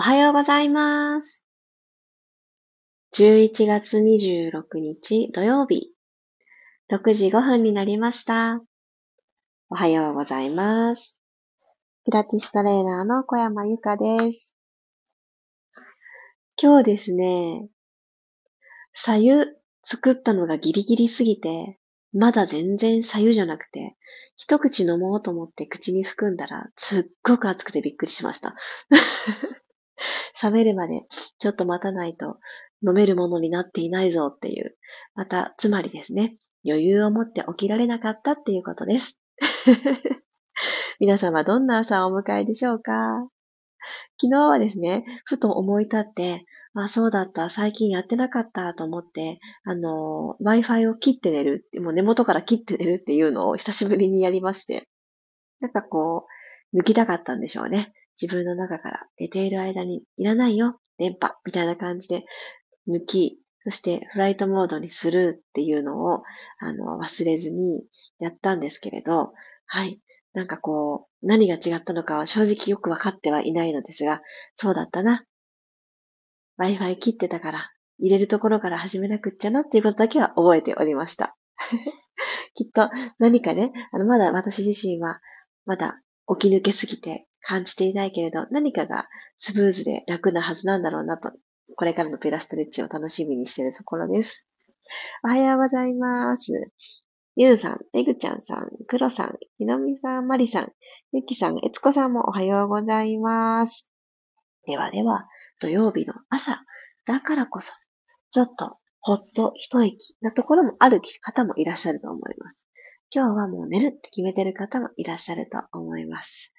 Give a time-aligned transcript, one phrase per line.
[0.00, 1.44] おはようございます。
[3.18, 5.92] 11月26日土曜日、
[6.90, 8.62] 6時5分になりました。
[9.68, 11.20] おはようございます。
[12.06, 14.56] ピラティストレーナーの小山由かです。
[16.58, 17.68] 今日ですね、
[18.94, 19.30] 左右
[19.82, 21.78] 作ったのがギリギリすぎて、
[22.14, 23.98] まだ全然左右じゃなくて、
[24.36, 28.56] 一口飲もうと思って口に含んだら、すっごく熱くてびっくりしました。
[30.42, 31.06] 冷めるまで
[31.38, 32.38] ちょっと待たないと
[32.86, 34.76] 飲めるものになっていないぞっていう、
[35.14, 39.22] また、つまりですね、余裕を持って起きられなかったっていうことです。
[41.00, 43.28] 皆様どんな朝をお迎えでしょうか？
[44.20, 54.86] 昨日はですね、ふと思い立って、あ、そうだった、最近やってなかったと思って、あの、Wi-Fi を切って寝る、もう根元から切って寝るっていうのを久しぶりにやりまして、
[55.60, 56.26] なんかこ
[56.72, 57.92] う、抜きたかったんでしょうね。
[58.20, 62.24] 自分の中から寝ている間にいらないよ、電波みたいな感じで
[62.88, 66.22] 抜き、そしてフライトモードにするっていうのを、
[66.58, 67.84] あの、忘れずに
[68.18, 69.32] やったんですけれど、
[69.66, 70.00] はい。
[70.32, 74.22] なんかこう、何が違ったのかは正直よくわかってはいないのですが、
[74.54, 75.24] そうだったな。
[76.58, 81.36] Wi-Fi 切ってたから、入れるところから始めなくっちゃなっていうことだけは覚えておりました。
[82.54, 85.20] きっと何かね、あの、まだ私自身は、
[85.66, 86.00] まだ
[86.38, 91.32] 起き抜けすぎて感じていないけれど、何かがスムーズで楽なはずなんだろうなと、
[91.76, 94.46] これからのピラストレッチを楽しみにしているところです。
[95.24, 96.52] おはようございます。
[97.36, 100.72] ゆうさん、めぐちゃんさん、くろさん、ひのみさん、まりさん、
[101.12, 103.92] ゆきさん、えつこさんもおはようございます。
[104.66, 105.26] ではでは、
[105.60, 106.64] 土曜日の朝、
[107.06, 107.72] だからこそ、
[108.30, 112.66] ちょっとほっと一息なところもある方もいらっしゃると思います。
[113.12, 116.52] 今日はもう寝るって決めてる方もいらっしゃると思います。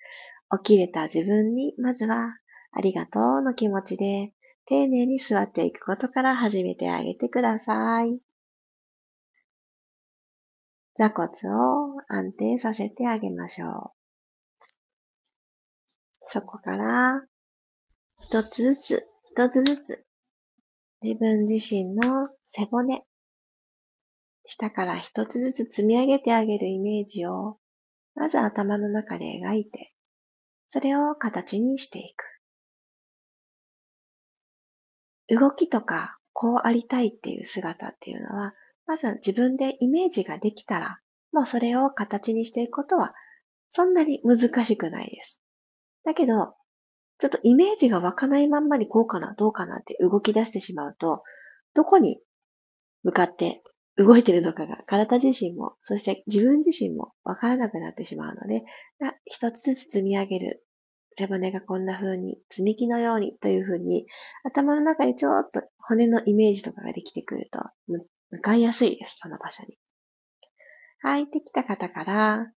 [0.58, 2.38] 起きれた自分に、まずは、
[2.72, 4.34] ありがとうの気持ちで、
[4.66, 8.20] 丁寧に座っていくことから始めてあげてください。
[10.96, 13.92] 座骨を安定させてあげましょう。
[16.26, 17.26] そこから、
[18.18, 20.06] 一つずつ、一つずつ、
[21.02, 23.04] 自分自身の背骨、
[24.46, 27.58] 下から一つずつ積み上げてあげるイメージを、
[28.16, 29.91] まず頭の中で描いて、
[30.74, 32.14] それを形にしてい
[35.28, 35.38] く。
[35.38, 38.54] 動きとか、こうありたいっていう姿っていうのは、
[38.86, 41.02] まず自分でイメージができたら、
[41.34, 43.14] もうそれを形にしていくことは、
[43.68, 45.42] そんなに難しくないです。
[46.06, 46.56] だけど、
[47.18, 51.24] ちょっとイメージが湧かないまんまにこうかな、どうかなって動き出してしまうと、
[51.74, 52.22] どこに
[53.04, 53.62] 向かって
[53.98, 58.64] 動いてるのかが体自身も、そして自分自身もわからなくなってしまうので、
[59.26, 60.66] 一つずつ積み上げる。
[61.14, 64.08] 背骨がこんな風に、積み木のようにという風に、
[64.46, 67.60] 頭の中にちょっと骨のイメージとかができてくると、
[68.30, 69.78] 向かいやすいです、その場所に。
[71.02, 72.54] はい、できた方から、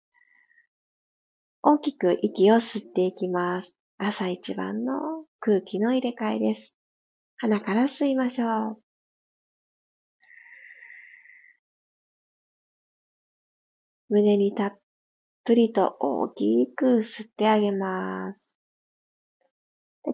[1.63, 3.79] 大きく息を吸っていきます。
[3.97, 6.77] 朝一番の空気の入れ替えです。
[7.39, 8.92] 鼻から吸いましょう。
[14.13, 14.79] 胸にたっ
[15.43, 18.59] ぷりと大きく吸ってあげます。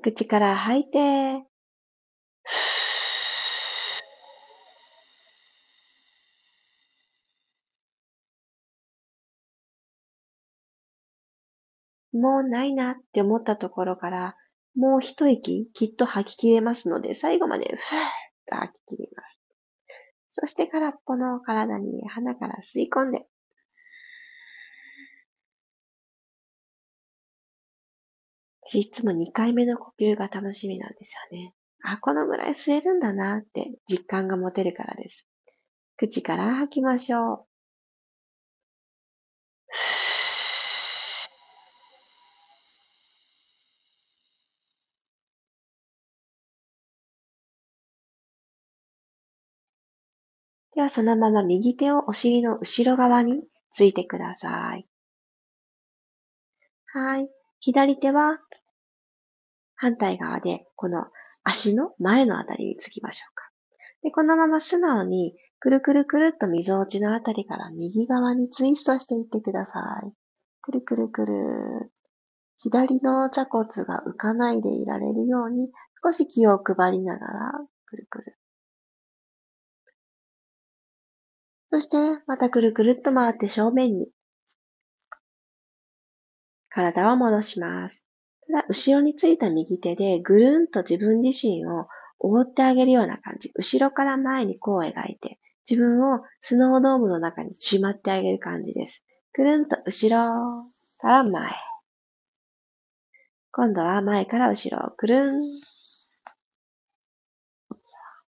[0.01, 1.45] 口から吐いて、
[12.13, 14.37] もうないなって思ったところから、
[14.77, 17.79] もう一息きっと吐き切れますので、最後までふーっ
[18.47, 19.41] と吐き切ります。
[20.29, 23.27] そして空っぽの体に鼻から吸い込んで、
[28.69, 31.55] 私いつも2回目の呼吸が楽しみなんですよね。
[31.85, 35.27] あ、このぐらい吸えるんだなって実感が持てるからです。
[35.97, 37.47] 口から吐きましょう。
[50.75, 54.87] ではそのまま右手をお尻の後ろ側についてください。
[56.93, 57.38] はい。
[57.61, 58.39] 左手は
[59.75, 61.07] 反対側で、この
[61.45, 63.49] 足の前のあたりにつきましょうか。
[64.03, 70.13] で、このまま素直に、くるくるくるっと溝落ちのあたりから右側にツイストしていってください。
[70.61, 71.93] くるくるくる。
[72.59, 75.71] 左の座骨が浮かないでいられるように、
[76.05, 77.53] 少し気を配りながら、
[77.87, 78.39] くるくる。
[81.69, 84.11] そして、またくるくるっと回って正面に。
[86.79, 88.07] 体を戻します。
[88.47, 91.89] ただ後ろについた右手でぐるんと自分自身を
[92.21, 93.51] 覆ってあげるような感じ。
[93.57, 99.05] 後ろから前にこう描いて、自分をスノードームの中にしまってあげる感じです。
[99.33, 100.63] ぐるんと後ろ
[101.01, 101.51] から前。
[103.51, 105.43] 今度は前から後ろを、ぐるん。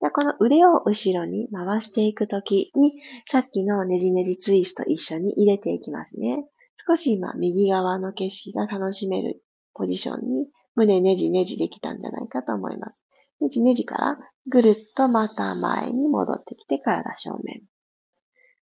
[0.02, 2.93] でこの腕を後ろに回していくときに、
[3.25, 6.47] さっきのねじねじツイスト一緒に入れていきますね。
[6.76, 9.43] 少し今、右側の景色が楽しめる
[9.73, 13.06] ポジションに胸ねじねじできたんじゃないかと思います。
[13.41, 14.19] ねじねじから
[14.49, 17.62] ぐるっとまた前に戻ってきて体正面。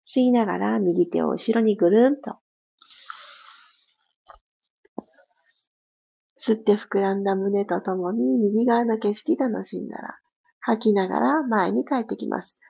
[0.04, 2.36] 吸いながら右手を後ろにぐるんと
[6.44, 10.18] 吸って膨らんだ胸とともに右側の景色楽しんだら、
[10.58, 12.60] 吐きながら前に帰ってきます。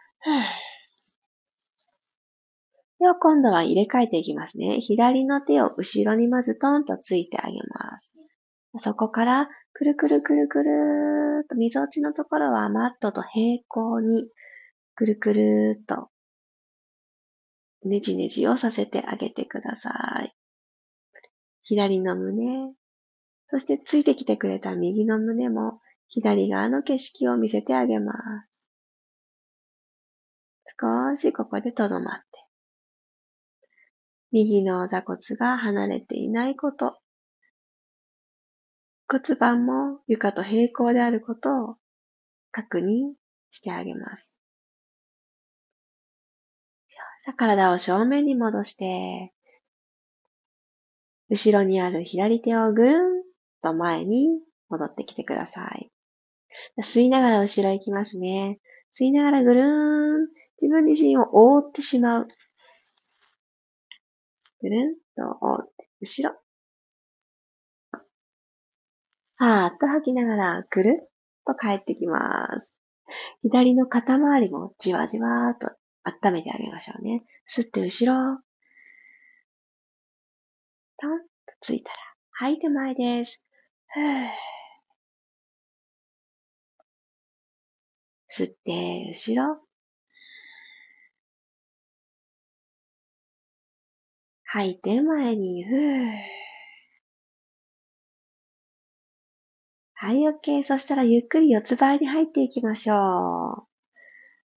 [3.03, 4.81] では今度は入れ替えていきますね。
[4.81, 8.29] 左の手を後ろにまずトンとついてあげます。
[8.77, 14.29] そこからくるくるくるくるーっと、溝落ちのところはマットと平行に
[14.95, 16.11] くるくるーっと
[17.85, 19.91] ねじねじをさせてあげてくださ
[20.25, 20.33] い。
[21.63, 22.73] 左の胸、
[23.51, 28.13] そしてついてきてくれた右の胸も左側の景色を見せてあげま
[28.47, 28.71] す。
[30.81, 32.52] 少しここでとどまって。
[34.33, 36.99] 右の座骨が離れていないこと。
[39.09, 41.77] 骨盤も床と平行であることを
[42.51, 43.15] 確認
[43.51, 44.41] してあげます。
[47.37, 49.33] 体を正面に戻して、
[51.29, 53.23] 後ろにある左手をぐるん
[53.63, 54.29] と前に
[54.69, 55.91] 戻ってきてください。
[56.83, 58.61] 吸いながら後ろ行きますね。
[58.99, 60.29] 吸いながらぐるーん。
[60.61, 62.29] 自分自身を覆ってしまう。
[64.63, 65.69] ぐるんと、
[66.01, 66.37] 後ろ。
[69.37, 71.09] はーっと吐きながらぐるっ
[71.45, 72.81] と帰ってきます。
[73.43, 75.75] 左の肩周りもじわじわーっと
[76.05, 77.25] 温めてあげましょうね。
[77.49, 78.39] 吸って後ろ。
[80.99, 81.27] トンと
[81.61, 81.97] ついたら
[82.31, 83.49] 吐いて前です。
[88.31, 89.61] 吸って、後ろ。
[94.55, 96.11] 吐いて、前に、ふー。
[99.95, 100.63] はい、OK。
[100.63, 103.67] そしたらゆっくり四つ倍に入っていきましょう。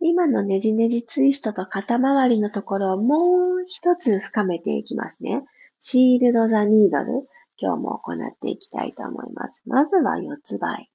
[0.02, 5.46] 今のねじねじツイストと肩周りのところをもう一つ深めていきますね。
[5.80, 7.30] シールドザニードル。
[7.58, 9.64] 今日も行っていきたいと思います。
[9.66, 10.92] まずは四つ倍。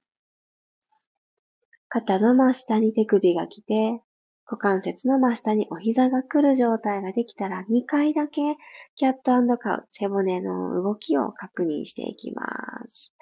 [1.89, 4.03] 肩の真下に手首が来て、
[4.45, 8.57] 股関節の真下にお膝が来る状態ができたら2回だけ
[8.95, 12.43] キャットカウ、背骨の動きを確認していきま
[12.87, 13.13] す。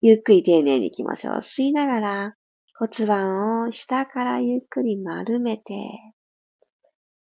[0.00, 1.34] ゆっくり丁寧に行きましょう。
[1.36, 2.36] 吸いながら
[2.78, 5.64] 骨盤を下からゆっくり丸めて、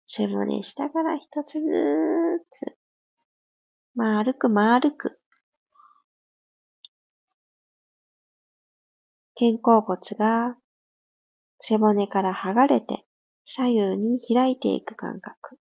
[0.05, 1.71] 背骨下から一つず
[2.49, 2.61] つ
[3.95, 5.19] 丸く丸く。
[9.35, 10.55] 肩甲骨が
[11.59, 13.05] 背骨から剥がれて
[13.45, 15.57] 左右に開いていく感覚。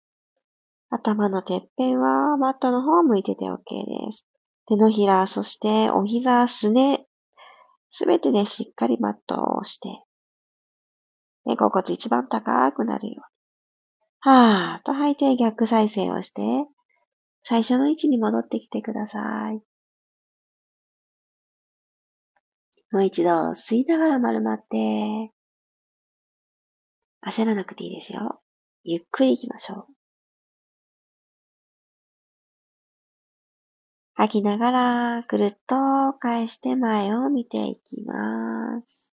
[0.90, 3.56] 頭のてっぺんはマットの方を向いてて OK
[4.06, 4.28] です。
[4.68, 7.08] 手のひら、そしてお膝、すね、
[7.90, 9.88] すべてでしっかりマットを押して、
[11.46, 13.22] 肩甲骨一番高くなるように。
[14.20, 16.68] はーっと吐いて逆再生をして、
[17.44, 19.62] 最初の位置に戻ってきてください。
[22.92, 25.32] もう一度吸いながら丸まって、
[27.28, 28.42] 焦らなくていいですよ。
[28.84, 29.86] ゆっくり行きましょう。
[34.16, 39.14] 吐きながら、ぐるっと返して前を見ていきます。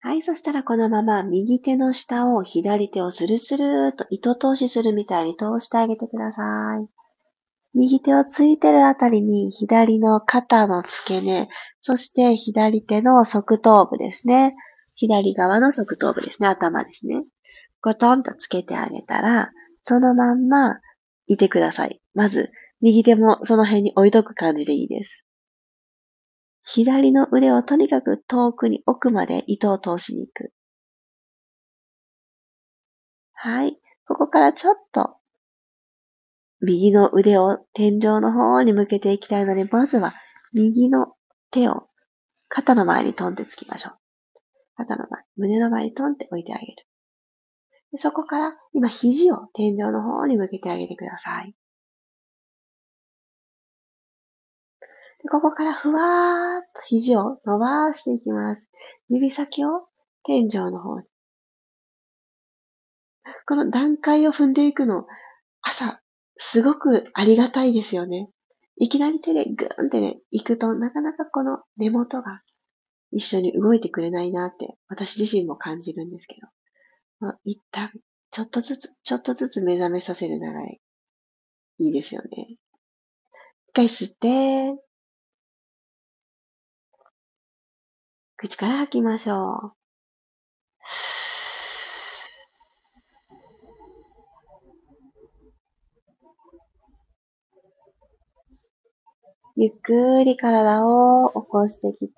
[0.00, 6.97] はい、そしたらこのまま右手の下を左手をスルスルーと糸通しするみたいに通してあげてください。
[7.74, 11.48] 右手をついてるあたりに左の肩の付け根、
[11.80, 14.56] そして左手の側頭部ですね。
[14.94, 16.48] 左側の側頭部ですね。
[16.48, 17.22] 頭ですね。
[17.80, 19.50] ゴトンとつけてあげたら、
[19.84, 20.80] そのまんま
[21.26, 22.00] いてください。
[22.14, 25.24] まず、右手もその辺に置いとく感じでいいです。
[26.62, 30.52] 左の腕をとにかく遠くに奥まで糸を通しに行く。
[33.32, 33.78] はい。
[34.06, 35.17] ここからちょっと、
[36.60, 40.14] 右の腕を天井の方に向けていきたいので、まずは
[40.52, 41.14] 右の
[41.50, 41.88] 手を
[42.48, 43.98] 肩の前にトンってつきましょう。
[44.76, 46.74] 肩の前、胸の前にトンって置いてあげる。
[47.96, 51.54] そこから今肘を天井の方に向けてあげてください。
[55.30, 58.70] ここからふわーっと肘を伸ばしていきます。
[59.08, 59.88] 指先を
[60.22, 61.06] 天井の方に。
[63.46, 65.06] この段階を踏んでいくの、
[65.60, 66.00] 朝、
[66.38, 68.30] すごくありがたいですよね。
[68.76, 72.42] いきなり手でグーンってね、行くとなかなかこの根元が
[73.10, 76.46] 一緒に動いてくれないなって私自身も感じるんですけど。
[77.20, 77.90] まあ、一旦、
[78.30, 80.80] ちょっとずつ、ちょっとずつ目覚めさせるならい
[81.78, 82.28] いですよね。
[82.48, 82.58] 一
[83.72, 84.80] 回吸って、
[88.36, 89.77] 口から吐きましょう。
[99.60, 102.12] ゆっくり体を起こしてきて、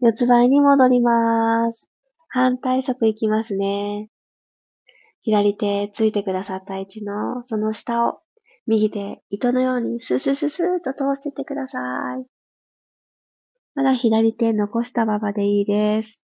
[0.00, 1.88] 四つ這いに戻ります。
[2.28, 4.10] 反対側行きますね。
[5.22, 8.18] 左手ついてくださった位置のその下を
[8.66, 11.78] 右手糸のようにスースースースーと通していってくださ
[12.20, 12.26] い。
[13.76, 16.20] まだ左手残したままでいいです。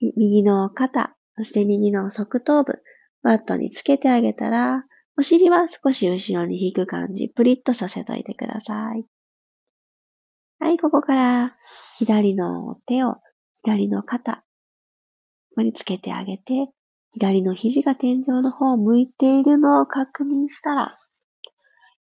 [0.00, 2.82] 右の肩、そして右の側頭部、
[3.22, 4.84] マットにつけてあげたら、
[5.18, 9.04] お尻は少し後ろに引く感じ、プリッとさせといてください。
[10.60, 11.56] はい、ここから
[11.98, 13.16] 左の手を
[13.64, 14.42] 左の肩、こ
[15.56, 16.68] こにつけてあげて、
[17.10, 20.96] 左の肘が天井の方を向いているのを確認したら、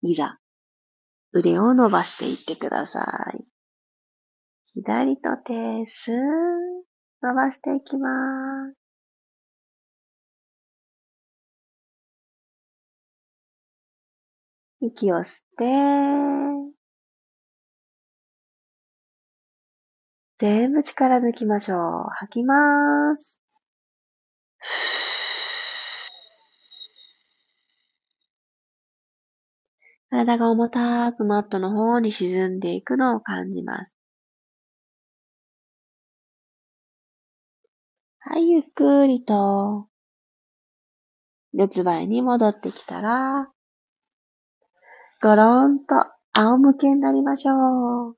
[0.03, 0.41] いざ、
[1.33, 3.01] 腕を伸ばしていってくださ
[3.33, 3.45] い。
[4.67, 6.17] 左と手、スー
[7.23, 8.09] 伸ばしていきま
[8.73, 8.84] す。
[14.87, 15.65] 息を吸って、
[20.37, 22.07] 全部力抜きましょう。
[22.17, 23.41] 吐きまーす。
[30.11, 33.97] 体が重たくマットの方に沈んでいくのを感じます。
[38.21, 39.89] はい、ゆっくりと、
[41.55, 43.54] 四つ倍に戻ってきたら、
[45.25, 45.95] ごろんと
[46.35, 47.55] 仰向けになりましょ
[48.11, 48.17] う。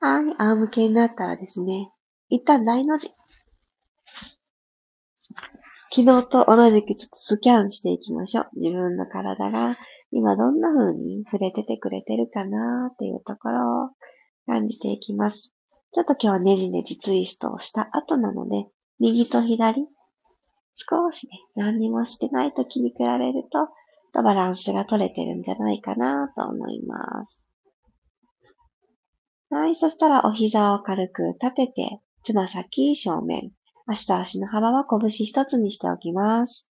[0.00, 1.90] はい、仰向けになったらですね、
[2.28, 3.08] 一旦大の字。
[5.94, 8.48] 昨日と同じくちょっとスキャンしていきましょう。
[8.56, 9.78] 自分の体が
[10.10, 13.90] 今どんな風に触れててくれてるかなっていうところを
[14.46, 15.54] 感じていきます。
[15.92, 18.66] ちょっと今日はネジネジツイストをした後なので、
[19.00, 19.86] 右と左、
[20.76, 27.48] 少しね、何にもしてない時に比べると、バランスが取れてるんじゃないかなと思います。
[29.50, 33.52] はい、そしたらお膝を軽く立てて、つま先正面、
[33.86, 36.70] 足と足の幅は拳一つにしておきます。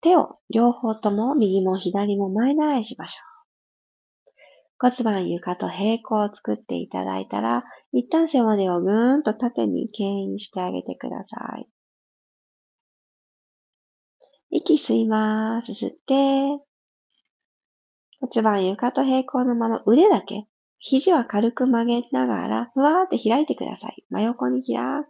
[0.00, 3.30] 手を両方とも右も左も前習いしましょう。
[4.78, 11.68] 骨盤床と平行を作っていただいたら、一旦背骨をぐーんと縦に牽引してあげてください。
[14.50, 15.72] 息吸います。
[15.72, 16.64] 吸って、
[18.20, 20.46] 骨盤床と平行のまま腕だけ、
[20.78, 24.04] 肘は軽く曲げながら、ふわーって開いてください。
[24.10, 25.08] 真横に開く。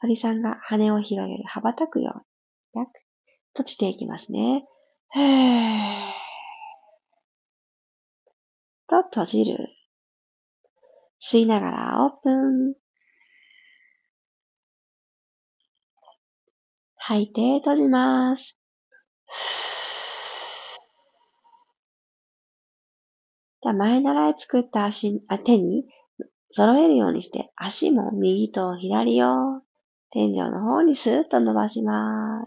[0.00, 2.22] 鳥さんが羽を広げる、羽ばたくよ
[2.74, 3.00] うに、開く。
[3.52, 4.66] 閉じていきますね。
[5.14, 6.16] へー。
[8.88, 9.68] と閉じる。
[11.20, 12.74] 吸いながらオープン。
[17.08, 18.58] 吐いて閉じます。
[23.62, 25.84] じゃ前ならい作った足、あ手に
[26.50, 29.60] 揃えるようにして足も右と左を
[30.10, 32.44] 天井の方にスーッと伸ばしま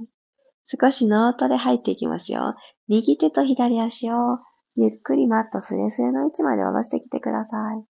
[0.65, 0.77] す。
[0.81, 2.55] 少しノートで入っていきますよ。
[2.89, 4.39] 右手と左足を
[4.75, 7.85] ゆっくりマットスレスレの位置まで下ろしてきてください。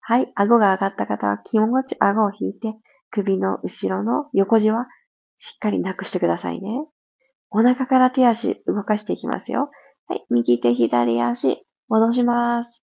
[0.00, 0.30] はい。
[0.34, 2.74] 顎が上がった方は気持ち顎を引いて
[3.10, 4.86] 首の後ろの横じわ
[5.38, 6.68] しっかりなくしてくださいね。
[7.50, 9.70] お腹から手足動かしていきますよ。
[10.06, 10.24] はい。
[10.30, 12.82] 右手、左足、戻します。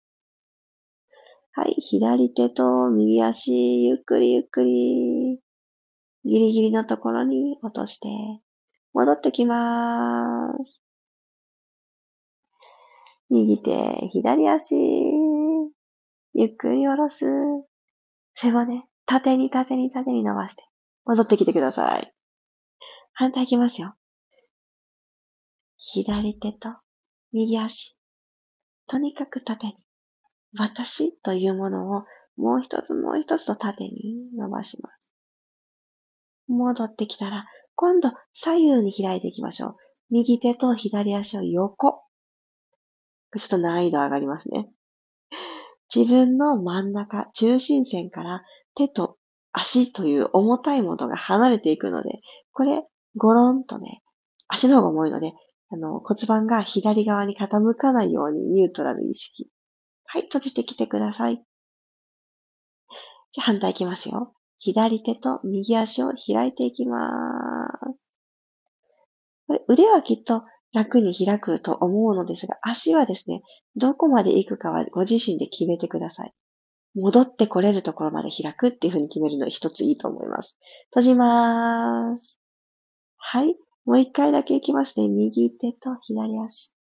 [1.54, 1.74] はい。
[1.80, 5.40] 左手と右足、ゆっくりゆっくり、
[6.26, 8.08] ギリギリのところに落として、
[8.94, 10.82] 戻ってきます。
[13.30, 13.72] 右手、
[14.08, 14.76] 左足、
[16.34, 17.26] ゆっくり下ろす。
[18.34, 20.64] 背骨、縦に縦に縦に伸ばして、
[21.06, 22.19] 戻ってきてください。
[23.20, 23.96] 反対いきますよ。
[25.76, 26.70] 左手と
[27.34, 28.00] 右足。
[28.88, 29.76] とにかく縦に。
[30.58, 32.06] 私というものを
[32.38, 35.14] もう一つもう一つと縦に伸ばします。
[36.48, 37.46] 戻ってきたら
[37.76, 39.76] 今度、左右に開いていきましょう。
[40.12, 42.02] 右手と左足を横。
[43.38, 44.70] ちょっと難易度上がりますね。
[45.94, 48.44] 自分の真ん中、中心線から
[48.76, 49.18] 手と
[49.52, 52.22] 足という重たいものが離れていくので、
[52.54, 54.02] これ、ゴロンとね、
[54.48, 55.34] 足の方が重いので、
[55.72, 59.50] あの、骨盤が左側に傾かないようにニュートラル意識。
[60.06, 61.44] はい、閉じてきてください。
[63.32, 64.34] じゃあ反対いきますよ。
[64.58, 66.98] 左手と右足を開いていきま
[67.96, 68.12] す。
[69.48, 73.42] これ腕はきっと楽に開くと思うのですが、足はですね、
[73.76, 76.34] どこまで行くかはご自身で決めてください。
[76.96, 80.58] 戻ってこれるところまで開くっていうふうに決めるのは一ついいと思います。
[80.90, 82.40] 閉じまーす。
[83.32, 83.56] はい。
[83.86, 85.08] もう一回だけ行きますね。
[85.08, 86.76] 右手と左足。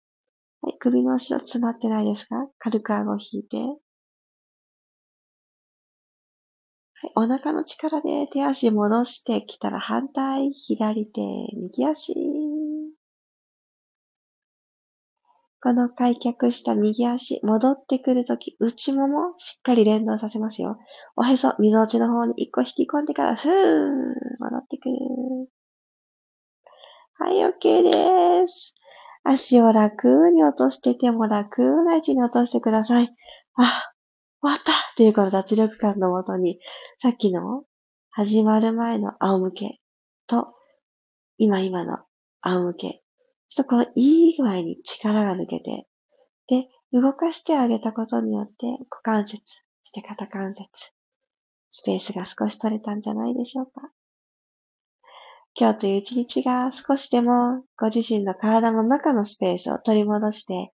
[0.61, 0.79] はい。
[0.79, 2.37] 首の後ろ詰まってないですか？
[2.61, 3.57] 軽く顎を引いて。
[3.57, 3.65] は
[7.09, 11.21] い、お腹の力で手足戻してきたら反対、左手、
[11.57, 12.15] 右足。
[15.61, 20.79] この開脚した右足、戻ってくるとき、内ももしっかり連動させますよ。
[21.17, 24.95] おへそ、溝落ちの方に一個引き込んでから、ふー、戻ってくる。
[27.19, 28.75] はい、OK です。
[29.25, 33.09] 足を楽に落として手も楽な位置に落としてください。
[33.55, 33.93] あ、
[34.43, 36.61] 終わったっていうこの脱力感のもとに、
[36.99, 37.65] さっきの
[38.11, 39.81] 始まる前の仰向け
[40.27, 40.55] と、
[41.39, 42.05] 今今の
[42.43, 43.03] 仰向け。
[43.49, 45.87] ちょっとこのいい具合に力が抜けて、
[46.49, 49.43] で、動かしてあげたことによって、股関節、
[49.83, 50.69] して肩関節、
[51.71, 53.91] スペースが少し取れたんじゃないでしょうか。
[55.59, 60.73] 今日という一日が少しでもご自身の体の中のスペースを取り戻して、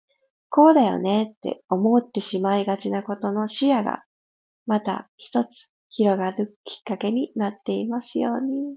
[0.49, 4.03] こうだよねって思ってしまいがちなことの視野が
[4.65, 8.75] また一つ広がるきっかけになっていますように。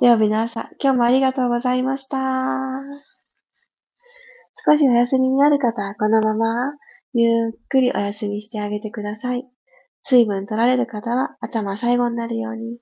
[0.00, 2.18] では皆さん、今日もありがとうございました。
[4.66, 6.72] 少しお休みになる方はこのまま
[7.12, 9.46] ゆっくりお休みしてあげてください。
[10.02, 12.78] 水分取られる方は頭最後になるように、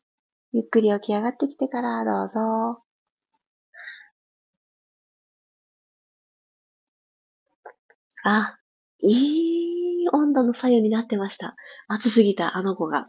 [0.53, 2.83] ゆっくり起き上がってきてからどうぞ。
[8.25, 8.59] あ、
[9.01, 11.55] いい温度の左右になってました。
[11.87, 13.09] 暑すぎた、あの子が。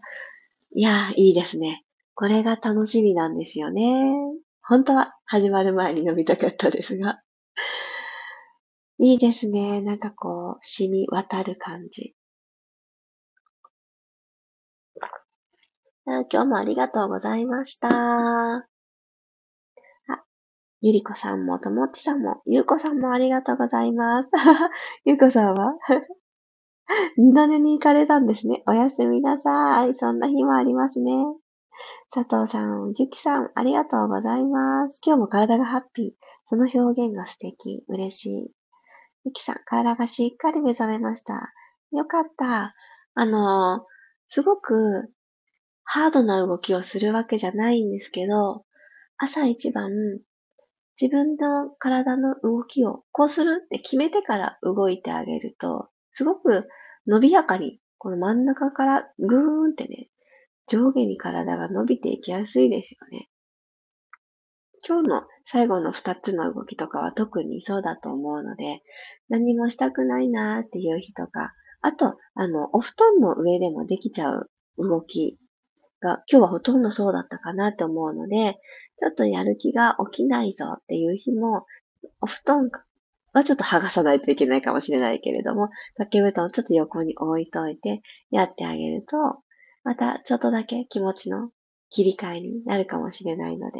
[0.75, 1.83] いやいいですね。
[2.13, 4.03] これが楽しみなんですよね。
[4.61, 7.21] 本当は始まる前に飲みたかったですが。
[8.97, 9.81] いいですね。
[9.81, 12.15] なんかこう、染み渡る感じ。
[16.31, 18.67] 今日もありがとうございました。
[20.81, 24.29] ゆりこさんも、ともっちさんも、ゆうこさんもありがとうございます。
[25.03, 25.73] ゆうこさんは？
[27.17, 28.63] 二度寝に行かれたんですね。
[28.65, 29.93] おやすみなさい。
[29.93, 31.25] そんな日もありますね。
[32.11, 35.01] 佐藤さん、ゆきさん、ありがとうございます。
[35.05, 36.11] 今日も体がハッピー。
[36.45, 37.85] その表現が素敵。
[37.89, 38.53] 嬉しい。
[39.25, 41.51] ゆきさん、体がしっかり目覚めました。
[41.91, 42.73] よかった。
[43.15, 43.85] あの、
[44.27, 45.11] すごく
[45.91, 48.63] ハードな動きをするわけじゃないんですけど、
[49.17, 49.89] 朝一番
[51.01, 56.67] 自分の体の動きをこうするって決めてから動いてあげると、すごく
[57.07, 60.09] 伸びやかに、この真ん中からぐーんってね、
[60.67, 63.27] 上下に体が伸びていきやすいですよね。
[64.87, 68.83] 今日の最後の二つの動きとかは特にそうだと思うので、
[69.27, 75.39] 何もしたくないなーっていう日とか、あと、あの、お布団の上でもできちゃう動き
[76.01, 78.59] が今日はほとんどそうだったかなと思うので、
[78.97, 81.65] ちょっとやる気が起きないぞっていう日も、
[82.21, 82.69] お布団
[83.33, 89.17] はちょっと剥がさないといけないかもしれないけれども、掛け布団をちょっと横に置いといてやってあげると、
[89.83, 91.51] またちょっとだけ気持ちの
[91.89, 93.79] 切り替えになるかもしれないので、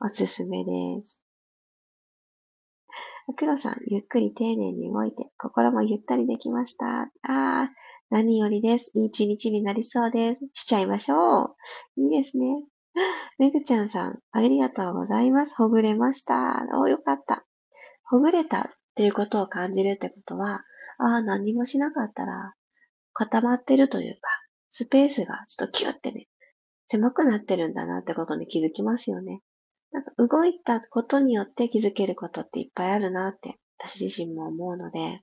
[0.00, 1.26] おすすめです。
[3.36, 6.86] 黒さん、ゆっくり丁寧に動いて、心もゆったりできました。
[6.86, 7.70] ああ、
[8.10, 8.90] 何よりです。
[8.94, 10.40] いい一日になりそうです。
[10.52, 11.56] しちゃいましょう。
[11.96, 12.64] いいですね。
[13.38, 15.56] めぐちゃんさん、ありがとうございます。
[15.56, 16.66] ほぐれました。
[16.80, 17.44] お、よかった。
[18.04, 20.64] ほぐれたっていうことを感じるってことは、
[20.98, 22.54] ああ、何もしなかったら、
[23.12, 24.28] 固まってるというか、
[24.70, 26.28] スペースがちょっとキュッてね、
[26.86, 29.40] 狭くなってるんだなってことに気づきますよね。
[29.92, 35.22] なんか動いたことによって気づけることっていっぱいあるなって私自身も思うので、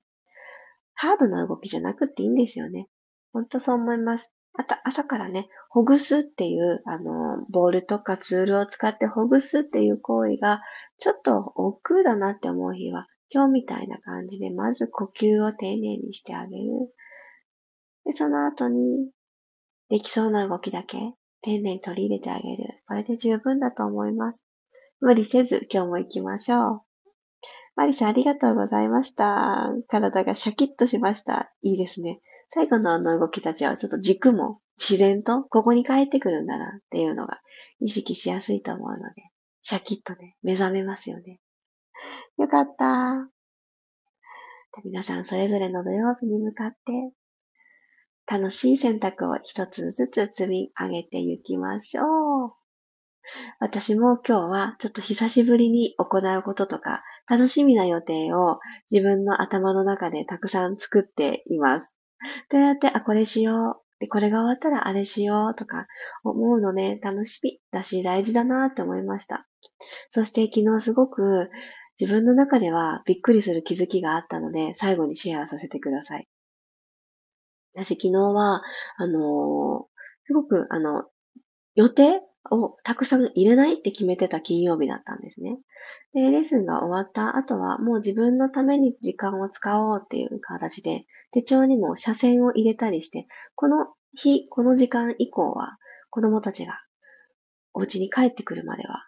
[0.94, 2.88] ハードな動きじゃなくていいんですよね。
[3.32, 4.32] ほんとそう思います。
[4.54, 10.60] あと、朝からね、ほぐすっていう、あの、ボールとかツールを使ってほぐすっていう行為が、
[10.98, 16.94] ちょっと億劫だなって思う日は、今日みたいな感じで、まず呼吸を丁寧にしてあげる。
[18.04, 19.10] で、その後に、
[19.88, 22.82] できそうな動きだけ丁寧に取り入れてあげる。
[22.86, 24.46] これで十分だと思います。
[25.00, 26.91] 無理せず今日も行きましょう。
[27.74, 29.70] マリさんありがとうございました。
[29.88, 31.52] 体がシャキッとしました。
[31.62, 32.20] いいですね。
[32.50, 37.40] 最後のあの動きたちはちょっと軸も自然とここに帰ってくるんだなっていうのが
[37.80, 39.22] 意識しやすいと思うので、
[39.62, 41.40] シャキッとね、目覚めますよね。
[42.36, 43.28] よかった。
[44.84, 47.12] 皆さんそれぞれの土曜日に向かって、
[48.26, 52.02] 楽しい選択を一つずつ積み上げていきましょ
[52.46, 52.61] う。
[53.60, 58.58] 私も今日はちょっと久しぶりに行うこととか、楽しみな予定を
[58.90, 61.98] 自分の頭の中でたくさん作っています。
[62.50, 64.00] どうやって、あ、これしよう。
[64.00, 65.86] で、これが終わったらあれしようとか
[66.24, 69.46] 思うのね、楽しみだし大事だなって思いました。
[70.10, 71.48] そして昨日すごく
[72.00, 76.26] 自分の中ではびっくりする気づきがあったので、最後にシェアさせてください。
[77.74, 78.62] 私昨日は、
[78.96, 79.84] あのー、
[80.26, 81.04] すごく、あの、
[81.74, 85.58] 予定をたくさん入れないって決めてた金曜日だったんですね。
[86.14, 95.78] で、レッスンが終わった後はもう自分のために時間を使おうっていう形で手帳にも斜線を入れたりして、この日、この時間以降は
[96.10, 96.80] 子供たちが
[97.74, 99.06] お家に帰ってくるまでは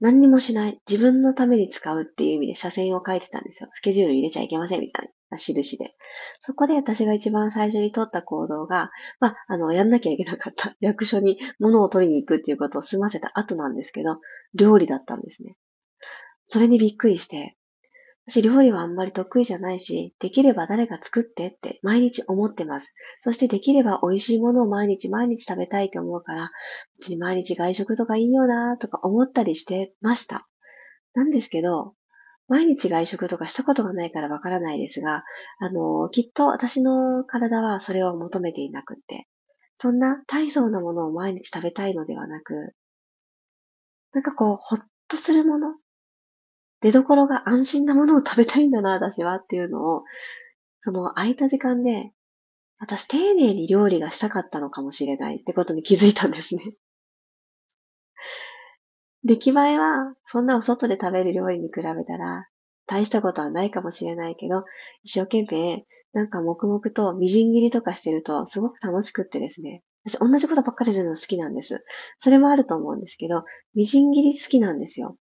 [0.00, 0.80] 何にもしない。
[0.88, 3.68] 自分のために使うっていう意味で写真を書いてたんですよ。
[3.72, 5.96] スケジュール入れちゃいけませんみたいな印で。
[6.40, 14.20] そこで私が一番最初に取った行動が、まあ、あの、やんなきゃいけなかった 役所に物を取りに行くっていうことを済ませた後なんですけど、
[14.54, 15.56] 料理だったんですね。
[16.44, 17.57] それにびっくりして、
[18.28, 22.94] 私料理はあんまり得意じゃないし、できれば誰か作ってって毎日思ってます。
[23.22, 26.50] そしてできれば美味しいものを毎日毎日食べたいと思うから、
[26.98, 30.46] 別に毎日外食とかいいよなとか思ったりしてました。
[31.14, 31.94] なんですけど、
[32.48, 35.24] 毎日外食とかしたことがないからわからないですが、
[35.58, 39.26] あの、きっと私の体はそれを求めていなくって、
[39.76, 42.74] そんな大層なものを毎日食べたいのではなく、
[44.12, 45.74] なんかこう、ほっとするもの、
[46.80, 50.04] 出所が安心なものを食べたいんだな、私はっていうのを、
[50.80, 52.12] その空いた時間で、
[52.78, 56.62] 私丁寧に料理がしたかったのかもしれないってことに気づいたんですね。
[59.24, 62.48] 出来栄えは、そんなお外で食べる料理に比べたら、
[62.86, 64.64] 大したことはないかもしれないけど、
[65.02, 69.82] 一生懸命、なんか黙々とみじん切りとかしてると、すごく楽しくってですね。
[70.04, 71.84] 私、同じことばっかりするの好きなんです。
[72.18, 75.18] それもあると思うんですけど、みじん切り好きなんですよ。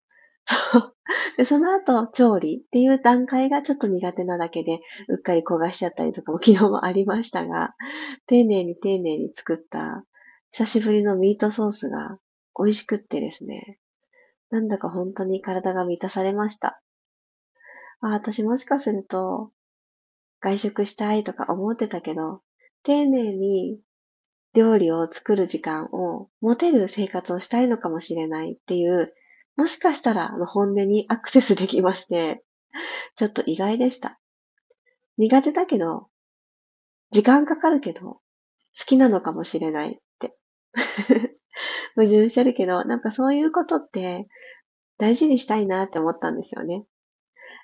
[0.48, 0.96] そう。
[1.38, 4.80] で、その後、調理っていう段階がちょっと苦手なだけで、
[5.10, 7.76] うっかり焦がしちゃったりとかも 昨日もありましたが、
[8.26, 10.06] 丁寧に丁寧に作った
[10.52, 12.20] 久しぶりのミートソースが
[12.58, 13.80] 美味しくってですね、
[14.50, 16.82] なんだか本当に体が満たされました。
[18.00, 19.52] あ、私もしかすると、
[20.40, 22.42] 外食したいとか思ってたけど、
[22.84, 23.80] 丁寧に
[24.54, 29.14] 料理を作る時間を持てる生活をしたいのかもしれないっていう
[29.58, 32.44] もしかしたら、の、本音にアクセスできまして、
[33.16, 34.20] ちょっと意外でした。
[35.18, 36.08] 苦手だけど、
[37.10, 38.22] 時間かかるけど、好
[38.86, 40.38] きなのかもしれないって。
[41.96, 44.28] 矛盾してるけど、なんかそういうことって
[45.00, 46.86] 大事にしたいなって思ったんですよね。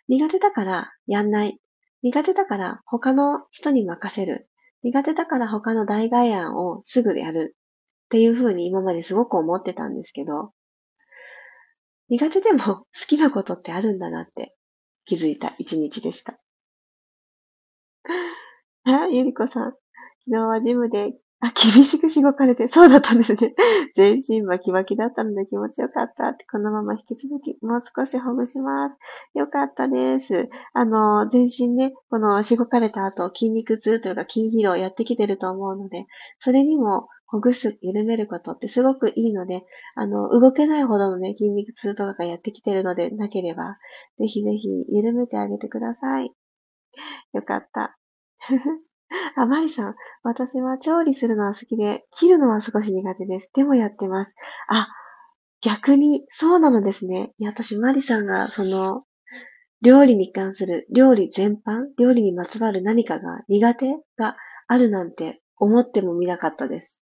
[0.08, 1.60] 苦手だからやんない。
[2.02, 4.50] 苦手だから他の人に任せる。
[4.82, 7.56] 苦手だから他の代替案をすぐやる
[8.06, 10.52] っていうふうに今まですごく思ってたんですけど、
[12.14, 14.56] 苦手でも 好きなことってあるんだなって
[15.06, 16.40] 気づいた一日でした。
[18.86, 19.72] あ、ゆりこさん。
[20.26, 23.56] 昨日はジムで、あ、厳しくしごかれて、そうだったんですね。
[23.96, 28.98] 全身バキバキだったので気持ちよかったって、このまま引き続き、もう少しほぐします。
[29.34, 30.50] よかったです。
[30.74, 36.06] あの、全身ね、このしごかれた後、筋肉痛というか筋疲労やってきてると思うので、
[36.38, 39.64] それにもほぐす、緩めることってすごくいいので、
[39.96, 43.80] あの、動けないほどのね、筋肉痛とかがやってきてるのでなければ、
[44.20, 46.32] ぜひぜひ緩めてあげてください。
[47.34, 47.98] よかった。
[49.36, 49.96] あ、マリさん。
[50.22, 53.52] 私は調理するのは好きで、切るのは少し苦手です。
[53.56, 54.36] でもやってます。
[54.68, 54.90] あ、
[55.62, 57.34] 逆に、そうなのですね。
[57.40, 59.06] いや、私、マリさんが、その、
[59.82, 67.03] 料理に関する、料理全般、料理にまつわる何かが苦手があるなんて思ってもみなかったです。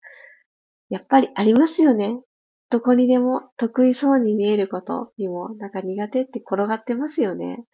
[0.92, 2.20] やっぱりありますよね。
[2.68, 7.64] どこにでも得意そうに見えることにも、なんか苦手って転がってますよね。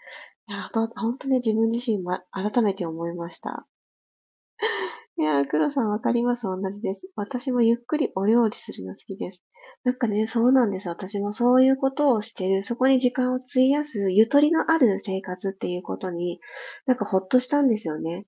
[0.49, 3.67] いや、ほんとね、自分自身も改めて思いました。
[5.21, 6.45] いや黒さんわかります？
[6.45, 7.11] 同じです。
[7.17, 9.45] 私もゆっくりお料理するの好きです。
[9.83, 10.89] なんかね、そうなんです。
[10.89, 16.39] 私もそういうことをしてる、そこに時間を費やす、ゆとりのある生活っていうことに、
[16.87, 18.27] なんかほっとしたんですよね。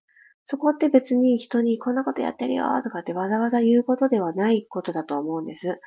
[0.51, 5.81] そこって別に人にこんなことやってるよとかってわざわざ言うことではないことだと思うんです。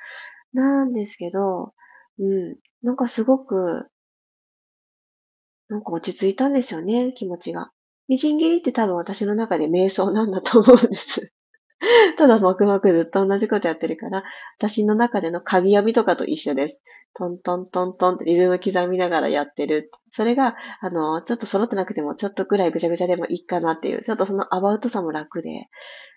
[0.54, 1.74] なんですけど、
[2.18, 2.56] うん。
[2.82, 3.90] なんかすごく、
[5.68, 7.70] なんか落ち着いたんですよね、気持ちが。
[8.08, 11.34] みじん切りって多分私の中で瞑想なんだと思うんです。
[12.16, 14.24] ただ黙々ずっと同じことやってるから、
[14.58, 16.82] 私の中での鍵読みとかと一緒です。
[17.14, 19.90] トントントントンってリズム刻みながらやってる。
[20.10, 25.68] それが、あの、ちょっと揃ってなくても、ちょっとぐらいぐちゃぐちゃでもいいかなっていう、ちょっとそのアバウトさも楽で、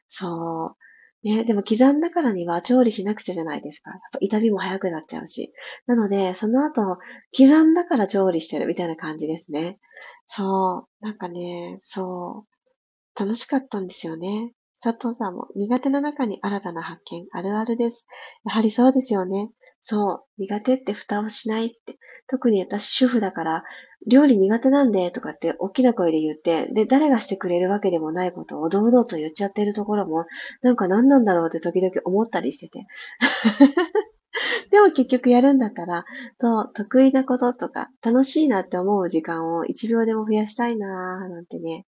[0.09, 0.75] そ
[1.23, 1.27] う。
[1.27, 3.89] ね、でも刻んだからには調理しなくちゃじゃないですか。
[3.91, 5.51] やっぱ痛みも早くなっちゃうし。
[5.87, 6.97] なので、その後、
[7.35, 9.79] 刻んだから調理してるみたいな感じですね。
[10.27, 11.05] そう。
[11.05, 13.19] なんかね、そう。
[13.19, 14.53] 楽しかったんですよね。
[14.81, 18.07] 佐藤さんも苦手な中に新たな発見あるあるです。
[18.45, 19.49] やはりそうですよね。
[19.81, 20.23] そう。
[20.37, 21.97] 苦手って蓋をしないって。
[22.27, 23.63] 特に私主婦だから、
[24.05, 30.25] 料理苦手なんでとかって大きな声で言って、で、誰がしてくれるわけでもないことを堂々と言っちゃってるところも、
[30.61, 32.85] なんか何なんだろうって時々思ったりしてて。
[34.71, 36.05] でも結局やるんだったら、
[36.39, 41.85] そう、得意なこととか、楽しいなって思う時間を1秒でも増やしたいなーなんてね、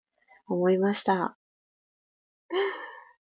[0.48, 1.39] 思いました。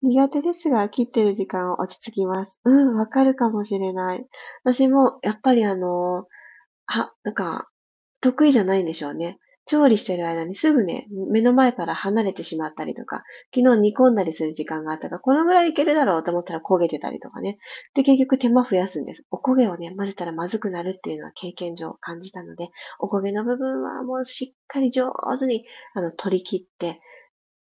[0.02, 2.60] 苦手ですが、切ってる時間は落ち着きます。
[2.64, 4.26] うん、わかるかもしれない。
[4.62, 6.26] 私も、やっぱりあの、
[6.86, 7.68] は、なんか、
[8.20, 9.38] 得意じゃないんでしょうね。
[9.66, 13.22] 調理してる間にすぐね、目の前から離れてしまったりとか、
[13.54, 17.56] 昨日煮込んだりする時間があったから、このぐらいいけるだろうと思ったら焦げてたりとかね。
[17.94, 19.24] で、結局手間増やすんです。
[19.30, 27.00] お焦げをね、混ぜたらまずくなるっていうのは経験上感じたので、お焦げの部分はもうしっかり上手に、あの、取り切って、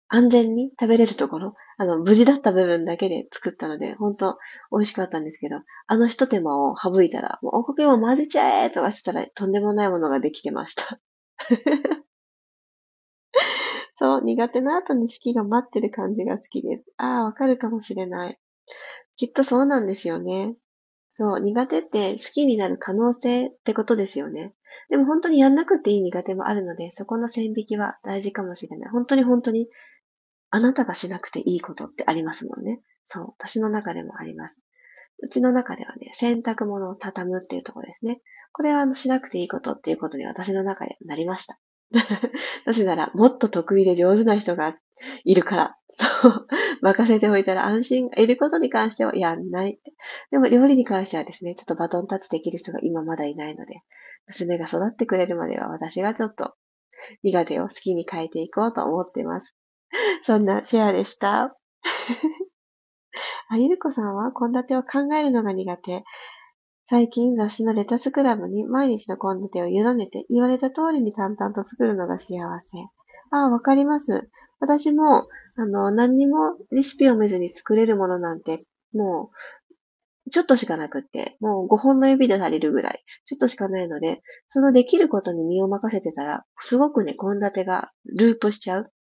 [0.09, 4.39] 安全に食べれるところ、あの、無事だった部分だけで作ったので、本当
[4.71, 11.01] 美味しかったんですけど、あの一手間を省いたら、もうおこげを混ぜちゃえとかしたら、とんでもないものができてました。
[13.97, 16.93] そう、苦手な後に好きが待ってる感じが好きです。
[16.97, 18.39] ああ、わかるかもしれない。
[19.17, 20.57] きっとそうなんですよね。
[21.15, 24.53] そう、苦手って好きになる可能性ってことですよね。
[24.91, 28.91] でも本当にやんなくていい苦手もあるので、そこの線引きは大事かもしれない。
[28.91, 29.69] 本当に本当に
[30.55, 32.81] あなたがしなくていいことってありますもんね。
[33.05, 33.35] そう。
[33.39, 34.61] 私の中でもあります。
[35.19, 38.21] うちの中ではね、洗濯物を畳むっていうところですね。
[38.53, 41.59] これはあの、しなくていいことっていうことに私の中でなりました。
[42.67, 44.79] なぜなら、もっと得意で上手な人が
[45.25, 45.77] いるから。
[45.93, 46.47] そう。
[46.83, 49.81] 任せておいたら安心がいることに関してはやんない。
[50.31, 53.81] でも料理に関してはですね、ちょっとバトンタッチできる人が今まだいないので、
[54.29, 56.55] 娘が育ってくれるまでは私がちょっと
[57.25, 59.57] 苦手を好きに変えていこうと思っています。
[60.25, 61.57] そんなシェアでした。
[63.49, 66.05] あ、ゆるこさんは献立を考えるのが苦手。
[66.87, 72.79] 最近雑誌のレタスクラブに毎日の献立を委ねて言われた通りに淡々と作るのが幸せ。
[73.31, 74.29] ああ、わかります。
[74.61, 75.27] 私も、
[75.57, 79.31] あの、何にもレシピを見ずに作れるものなんて、も
[80.27, 88.93] う、ちょっとしかなくって、もう5本の指で足りるぐらい、ちょっとしかないので、そのできることに身を任せてたら、すごくね、献立がループしちゃう。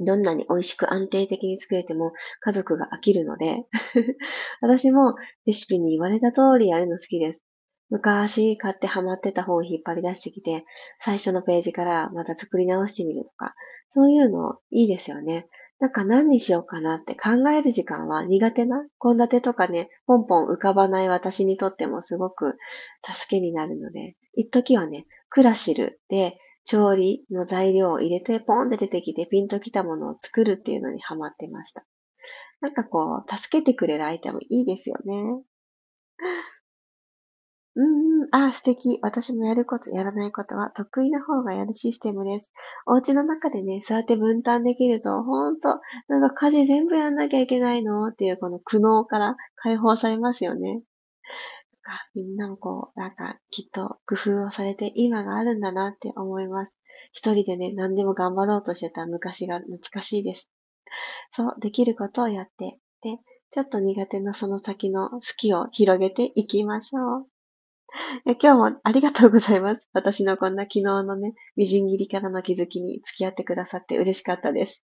[0.00, 3.64] どんなに美味しく安定的に作れても家族が飽きるので
[4.60, 5.14] 私も
[5.46, 7.44] レシピに言われた通りやるの好きです。
[7.88, 10.64] 昔買ってハマってた本を引っ張り出してきて、
[11.00, 13.54] 最初のページからまた作り直してみるとか、
[13.90, 15.48] そういうのいいですよね。
[15.78, 22.56] なんか何にしようかなって考える時間は苦手な献立とかね、ポンポン浮かばない私にとってもすごく
[23.04, 31.84] 助けになるので、一時はね、クラシルで調理の材料を入れてポンって出てきてピンときたものを作るっていうのにハマってました。
[32.60, 35.42] なんかこう、助けてくれる相手もいいですよね。
[37.76, 38.98] うんうん、ああ、素敵。
[39.02, 42.52] 私もやること、やらないことは得意な方がやるシステムです。
[42.86, 48.08] お家の中でね、そうやって分担できると、ほんと、なんか家事全部やんなきゃいけないの？
[48.08, 50.82] っていうこの苦悩から解放されますよね。
[51.92, 56.78] あ、みんなもこう、なんか、きっと工夫をされて今があるんだなって思います。
[57.12, 60.50] 一人でね、何でも頑張ろうとしてた昔が懐かしいです。
[61.32, 63.18] そう、できることをやって、で、
[63.50, 67.26] ちょっと苦手なその先の好きを広げていきましょう。
[68.26, 69.88] 今日もありがとうございます。
[69.92, 74.84] 私のこんな昨日のね、みじん切りからの気づきに付き合ってくださって嬉しかったです。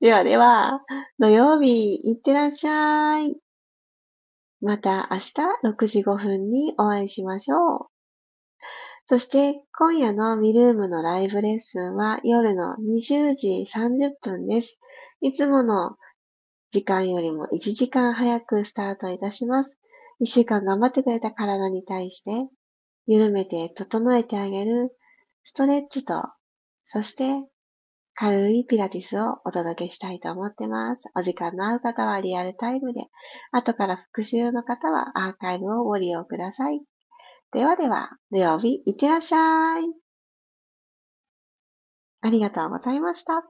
[0.00, 0.80] ではでは、
[1.18, 3.49] 土曜日、いってらっしゃい。
[4.60, 5.32] また明日
[5.64, 7.86] 6時5分にお会いしましょう。
[9.06, 14.80] そして今夜のミルームのライブレッスンは夜の20時30分です。
[15.20, 15.96] いつもの
[16.70, 19.80] 時間よりも1時間早くスタートいたします。
[20.20, 22.48] 1週間頑張ってくれた体に対して
[23.06, 24.90] 緩めて整えてあげる
[25.42, 26.22] ストレッチと、
[26.86, 27.44] そして
[28.20, 31.08] 軽いピラティスをお届けしたいと思ってます。
[31.14, 33.06] お時間の合う方はリアルタイムで、
[33.50, 36.82] 後から復習の方はアーカイブをご利用ください。
[37.50, 39.84] ではでは、土曜日いってらっしゃい。
[42.20, 43.42] ありがとうございました。